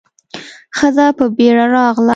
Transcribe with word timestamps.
ښځه 0.77 1.05
په 1.17 1.25
بيړه 1.35 1.65
راغله. 1.75 2.09